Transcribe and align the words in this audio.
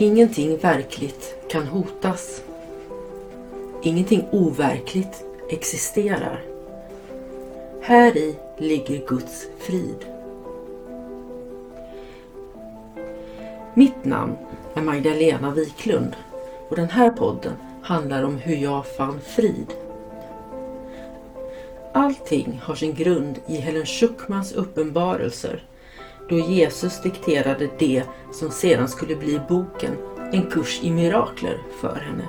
Ingenting 0.00 0.56
verkligt 0.56 1.34
kan 1.50 1.66
hotas. 1.66 2.42
Ingenting 3.82 4.26
overkligt 4.32 5.24
existerar. 5.50 6.40
Här 7.82 8.16
i 8.16 8.36
ligger 8.58 9.06
Guds 9.06 9.46
frid. 9.58 10.04
Mitt 13.74 14.04
namn 14.04 14.36
är 14.74 14.82
Magdalena 14.82 15.50
Wiklund 15.50 16.16
och 16.68 16.76
den 16.76 16.90
här 16.90 17.10
podden 17.10 17.54
handlar 17.82 18.22
om 18.22 18.36
hur 18.36 18.56
jag 18.56 18.86
fann 18.86 19.20
frid. 19.20 19.74
Allting 21.92 22.60
har 22.64 22.74
sin 22.74 22.94
grund 22.94 23.38
i 23.46 23.56
Helen 23.56 23.86
Schuckmans 23.86 24.52
uppenbarelser 24.52 25.62
då 26.30 26.38
Jesus 26.38 27.02
dikterade 27.02 27.70
det 27.78 28.04
som 28.32 28.50
sedan 28.50 28.88
skulle 28.88 29.16
bli 29.16 29.40
boken 29.48 29.96
En 30.32 30.50
kurs 30.50 30.80
i 30.82 30.90
mirakler 30.90 31.58
för 31.80 31.94
henne. 31.94 32.28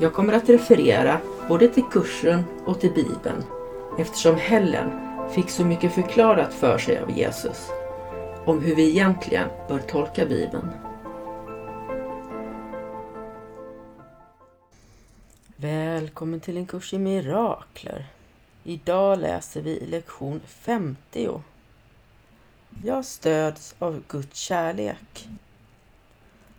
Jag 0.00 0.12
kommer 0.12 0.32
att 0.32 0.48
referera 0.48 1.18
både 1.48 1.68
till 1.68 1.84
kursen 1.92 2.44
och 2.66 2.80
till 2.80 2.92
Bibeln 2.92 3.44
eftersom 3.98 4.36
Helen 4.36 4.90
fick 5.30 5.50
så 5.50 5.64
mycket 5.64 5.94
förklarat 5.94 6.54
för 6.54 6.78
sig 6.78 6.98
av 6.98 7.10
Jesus 7.10 7.68
om 8.44 8.60
hur 8.60 8.74
vi 8.74 8.88
egentligen 8.88 9.48
bör 9.68 9.78
tolka 9.78 10.26
Bibeln. 10.26 10.68
Välkommen 15.56 16.40
till 16.40 16.56
en 16.56 16.66
kurs 16.66 16.92
i 16.92 16.98
mirakler. 16.98 18.06
Idag 18.64 19.18
läser 19.18 19.62
vi 19.62 19.80
lektion 19.80 20.40
50. 20.46 21.42
Jag 22.84 23.04
stöds 23.04 23.74
av 23.78 24.02
Guds 24.08 24.38
kärlek. 24.38 25.28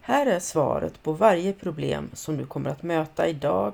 Här 0.01 0.25
är 0.25 0.39
svaret 0.39 1.03
på 1.03 1.11
varje 1.11 1.53
problem 1.53 2.09
som 2.13 2.37
du 2.37 2.45
kommer 2.45 2.69
att 2.69 2.83
möta 2.83 3.27
idag 3.27 3.73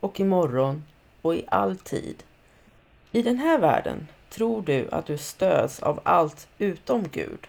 och 0.00 0.20
imorgon 0.20 0.84
och 1.22 1.34
i 1.34 1.44
all 1.48 1.76
tid. 1.76 2.22
I 3.12 3.22
den 3.22 3.38
här 3.38 3.58
världen 3.58 4.08
tror 4.30 4.62
du 4.62 4.88
att 4.90 5.06
du 5.06 5.18
stöds 5.18 5.82
av 5.82 6.00
allt 6.02 6.48
utom 6.58 7.08
Gud. 7.12 7.46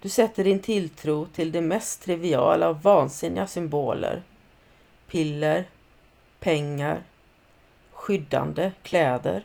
Du 0.00 0.08
sätter 0.08 0.44
din 0.44 0.60
tilltro 0.60 1.26
till 1.26 1.52
de 1.52 1.60
mest 1.60 2.02
triviala 2.02 2.68
och 2.68 2.82
vansinniga 2.82 3.46
symboler. 3.46 4.22
Piller, 5.06 5.64
pengar, 6.40 7.02
skyddande 8.04 8.72
kläder, 8.82 9.44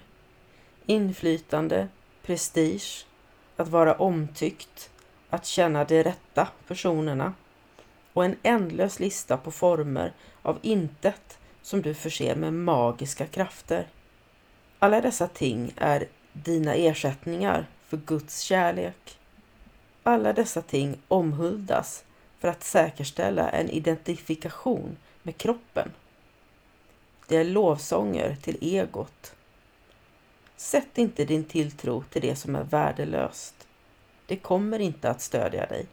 inflytande, 0.86 1.88
prestige, 2.22 3.06
att 3.56 3.68
vara 3.68 3.94
omtyckt, 3.94 4.90
att 5.30 5.46
känna 5.46 5.84
de 5.84 6.04
rätta 6.04 6.48
personerna 6.68 7.34
och 8.14 8.26
en 8.26 8.36
ändlös 8.44 9.00
lista 9.00 9.38
på 9.38 9.52
former 9.52 10.14
av 10.42 10.58
intet 10.62 11.40
som 11.62 11.82
du 11.82 11.94
förser 11.94 12.36
med 12.36 12.54
magiska 12.54 13.26
krafter. 13.26 13.88
Alla 14.80 15.02
dessa 15.02 15.28
ting 15.28 15.74
är 15.78 16.08
dina 16.34 16.74
ersättningar 16.74 17.66
för 17.88 17.98
Guds 17.98 18.40
kärlek. 18.40 19.20
Alla 20.04 20.34
dessa 20.34 20.62
ting 20.62 20.98
omhuldas 21.08 22.04
för 22.40 22.48
att 22.48 22.64
säkerställa 22.64 23.50
en 23.50 23.70
identifikation 23.70 24.98
med 25.24 25.38
kroppen. 25.38 25.92
Det 27.30 27.38
är 27.38 27.44
lovsånger 27.44 28.38
till 28.42 28.58
egot. 28.62 29.36
Sätt 30.58 30.98
inte 30.98 31.26
din 31.26 31.44
tilltro 31.44 32.04
till 32.10 32.22
det 32.22 32.36
som 32.36 32.56
är 32.56 32.64
värdelöst. 32.64 33.68
Det 34.26 34.36
kommer 34.36 34.80
inte 34.80 35.10
att 35.10 35.22
stödja 35.22 35.66
dig. 35.66 35.86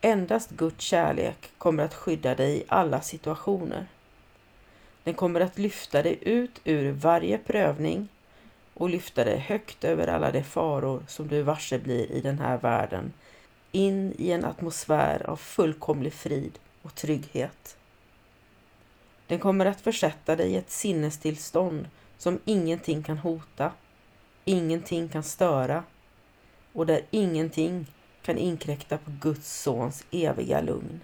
Endast 0.00 0.50
Guds 0.50 0.84
kärlek 0.84 1.50
kommer 1.58 1.82
att 1.82 1.94
skydda 1.94 2.34
dig 2.34 2.58
i 2.58 2.64
alla 2.68 3.00
situationer. 3.00 3.86
Den 5.04 5.14
kommer 5.14 5.40
att 5.40 5.58
lyfta 5.58 6.02
dig 6.02 6.18
ut 6.22 6.60
ur 6.64 6.92
varje 6.92 7.38
prövning 7.38 8.08
och 8.74 8.90
lyfta 8.90 9.24
dig 9.24 9.38
högt 9.38 9.84
över 9.84 10.06
alla 10.06 10.30
de 10.30 10.42
faror 10.42 11.02
som 11.08 11.28
du 11.28 11.42
varse 11.42 11.78
blir 11.78 12.12
i 12.12 12.20
den 12.20 12.38
här 12.38 12.58
världen 12.58 13.12
in 13.72 14.14
i 14.18 14.30
en 14.30 14.44
atmosfär 14.44 15.30
av 15.30 15.36
fullkomlig 15.36 16.12
frid 16.12 16.58
och 16.82 16.94
trygghet. 16.94 17.76
Den 19.26 19.38
kommer 19.38 19.66
att 19.66 19.80
försätta 19.80 20.36
dig 20.36 20.52
i 20.52 20.56
ett 20.56 20.70
sinnestillstånd 20.70 21.88
som 22.18 22.40
ingenting 22.44 23.02
kan 23.02 23.18
hota, 23.18 23.72
ingenting 24.44 25.08
kan 25.08 25.22
störa 25.22 25.84
och 26.72 26.86
där 26.86 27.02
ingenting 27.10 27.86
kan 28.22 28.38
inkräkta 28.38 28.98
på 28.98 29.10
Guds 29.20 29.62
sons 29.62 30.04
eviga 30.10 30.60
lugn. 30.60 31.00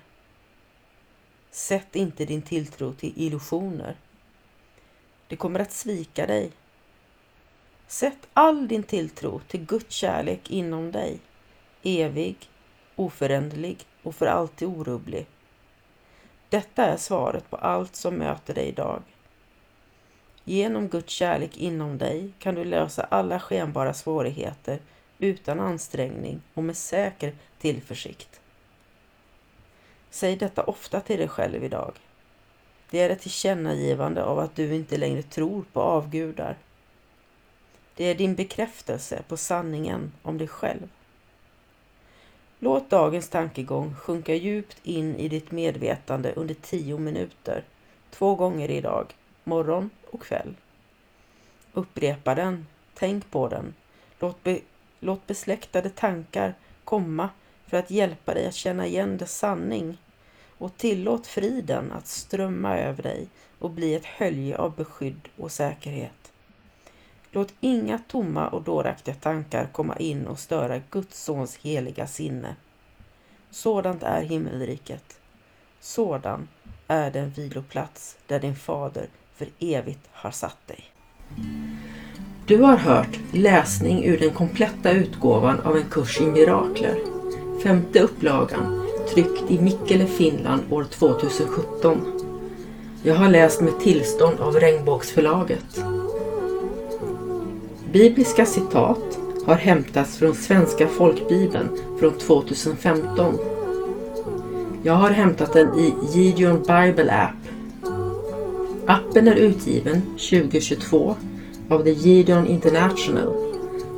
Sätt 1.50 1.97
inte 1.97 2.25
din 2.25 2.43
tilltro 2.43 2.93
till 2.93 3.12
illusioner. 3.16 3.97
Det 5.28 5.37
kommer 5.37 5.61
att 5.61 5.72
svika 5.72 6.27
dig. 6.27 6.50
Sätt 7.87 8.28
all 8.32 8.69
din 8.69 8.82
tilltro 8.82 9.41
till 9.49 9.66
Guds 9.66 9.94
kärlek 9.94 10.50
inom 10.50 10.93
dig, 10.93 11.19
evig, 11.82 12.37
oföränderlig 12.97 13.87
och 14.03 14.15
för 14.15 14.27
alltid 14.27 14.69
orubblig. 14.69 15.27
Detta 16.52 16.84
är 16.84 16.96
svaret 16.96 17.50
på 17.50 17.56
allt 17.56 17.96
som 17.96 18.14
möter 18.14 18.54
dig 18.54 18.68
idag. 18.68 19.02
Genom 20.44 20.88
Guds 20.88 21.12
kärlek 21.12 21.56
inom 21.56 21.98
dig 21.98 22.32
kan 22.38 22.54
du 22.54 22.64
lösa 22.64 23.02
alla 23.02 23.40
skenbara 23.40 23.94
svårigheter 23.94 24.78
utan 25.18 25.60
ansträngning 25.60 26.42
och 26.54 26.64
med 26.64 26.76
säker 26.76 27.34
tillförsikt. 27.58 28.40
Säg 30.10 30.36
detta 30.36 30.62
ofta 30.62 31.00
till 31.00 31.18
dig 31.18 31.28
själv 31.28 31.64
idag. 31.64 31.92
Det 32.90 33.00
är 33.00 33.10
ett 33.10 33.20
tillkännagivande 33.20 34.24
av 34.24 34.38
att 34.38 34.56
du 34.56 34.74
inte 34.74 34.96
längre 34.96 35.22
tror 35.22 35.64
på 35.72 35.80
avgudar. 35.80 36.56
Det 37.96 38.04
är 38.04 38.14
din 38.14 38.34
bekräftelse 38.34 39.22
på 39.28 39.36
sanningen 39.36 40.12
om 40.22 40.38
dig 40.38 40.48
själv. 40.48 40.88
Låt 42.65 42.91
dagens 42.91 43.28
tankegång 43.28 43.95
sjunka 43.95 44.34
djupt 44.34 44.77
in 44.83 45.17
i 45.17 45.28
ditt 45.28 45.50
medvetande 45.50 46.33
under 46.33 46.55
tio 46.55 46.99
minuter, 46.99 47.65
två 48.11 48.34
gånger 48.34 48.71
idag, 48.71 49.15
morgon 49.45 49.91
och 50.11 50.23
kväll. 50.23 50.55
Upprepa 51.73 52.34
den, 52.34 52.67
tänk 52.95 53.31
på 53.31 53.49
den. 53.49 53.75
Låt, 54.21 54.43
be, 54.43 54.61
låt 55.00 55.27
besläktade 55.27 55.91
tankar 55.91 56.55
komma 56.84 57.28
för 57.67 57.77
att 57.77 57.91
hjälpa 57.91 58.34
dig 58.34 58.47
att 58.47 58.55
känna 58.55 58.87
igen 58.87 59.17
dess 59.17 59.39
sanning 59.39 59.99
och 60.59 60.77
tillåt 60.77 61.27
friden 61.27 61.93
att 61.93 62.06
strömma 62.06 62.79
över 62.79 63.03
dig 63.03 63.27
och 63.59 63.71
bli 63.71 63.94
ett 63.94 64.06
hölje 64.06 64.59
av 64.59 64.77
beskydd 64.77 65.29
och 65.37 65.53
säkerhet. 65.53 66.31
Låt 67.34 67.54
inga 67.60 67.98
tomma 67.98 68.48
och 68.48 68.62
dåraktiga 68.62 69.15
tankar 69.15 69.69
komma 69.72 69.97
in 69.97 70.26
och 70.26 70.38
störa 70.38 70.81
Guds 70.91 71.25
sons 71.25 71.56
heliga 71.56 72.06
sinne. 72.06 72.56
Sådant 73.50 74.03
är 74.03 74.22
himmelriket. 74.22 75.20
Sådan 75.81 76.48
är 76.88 77.10
den 77.10 77.31
viloplats 77.31 78.16
där 78.26 78.41
din 78.41 78.56
fader 78.56 79.06
för 79.34 79.48
evigt 79.59 80.09
har 80.12 80.31
satt 80.31 80.69
dig. 80.69 80.84
Du 82.47 82.59
har 82.59 82.76
hört 82.76 83.19
läsning 83.32 84.04
ur 84.04 84.19
den 84.19 84.31
kompletta 84.31 84.91
utgåvan 84.91 85.60
av 85.60 85.76
en 85.76 85.91
kurs 85.91 86.20
i 86.20 86.26
mirakler. 86.26 86.99
Femte 87.62 88.00
upplagan, 88.00 88.88
tryckt 89.14 89.50
i 89.50 89.60
Mikkele, 89.60 90.06
Finland 90.06 90.62
år 90.70 90.84
2017. 90.84 92.22
Jag 93.03 93.14
har 93.14 93.28
läst 93.28 93.60
med 93.60 93.81
tillstånd 93.81 94.41
av 94.41 94.54
Regnbågsförlaget. 94.54 95.84
Bibliska 97.92 98.47
citat 98.47 99.19
har 99.46 99.55
hämtats 99.55 100.19
från 100.19 100.34
Svenska 100.34 100.88
folkbibeln 100.88 101.69
från 102.00 102.19
2015. 102.19 103.38
Jag 104.82 104.93
har 104.93 105.11
hämtat 105.11 105.52
den 105.52 105.78
i 105.78 105.94
Gideon 106.12 106.58
Bible 106.58 107.12
App. 107.12 107.37
Appen 108.87 109.28
är 109.28 109.34
utgiven 109.34 110.02
2022 110.02 111.17
av 111.69 111.82
The 111.82 111.93
Gideon 111.93 112.46
International 112.46 113.34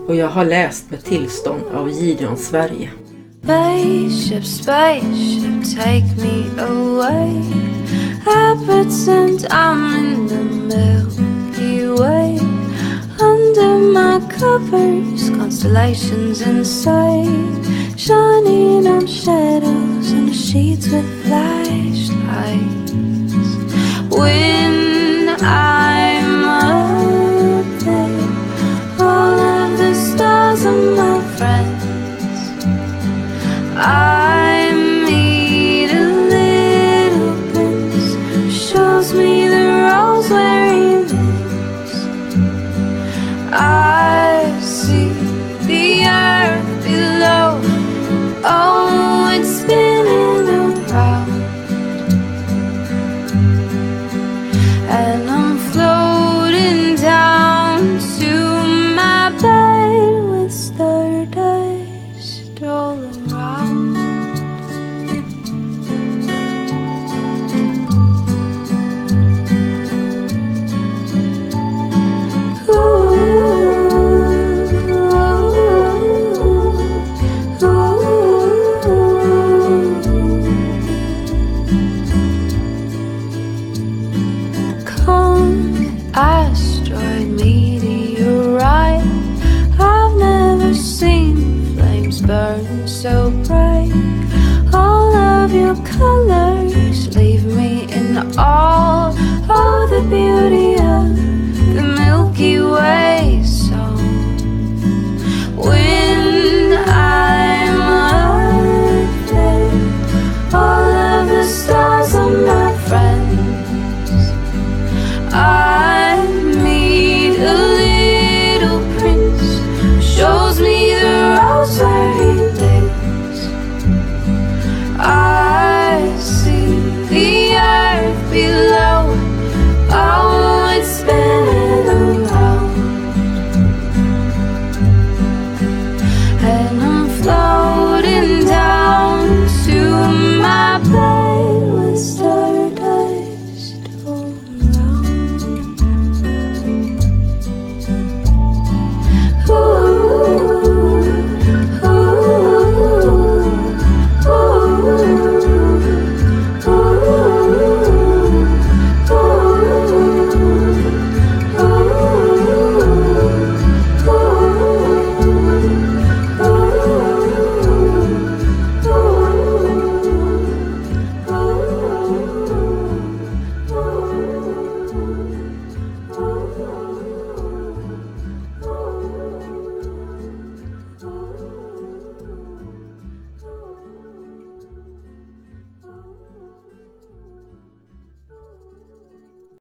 och 0.07 0.15
jag 0.15 0.29
har 0.29 0.45
läst 0.45 0.91
med 0.91 1.05
tillstånd 1.05 1.63
av 1.75 1.91
Gideon 1.91 2.37
Sverige. 2.37 2.91
Spaceship, 3.43 4.45
spaceship, 4.45 5.77
take 5.77 6.17
me 6.23 6.63
away. 6.63 7.43
I 8.27 8.57
pretend 8.67 9.47
I'm 9.51 9.97
in 9.99 10.29
the 10.29 10.45
Milky 10.45 11.87
Way. 11.87 12.54
Under 13.57 13.79
my 13.79 14.19
covers, 14.31 15.31
constellations 15.31 16.41
inside. 16.41 17.65
Shining 17.97 18.85
on 18.89 19.07
shadows 19.07 20.11
and 20.11 20.35
sheets 20.35 20.89
with 20.89 21.07
flashlights. 21.25 22.11
When 24.11 24.94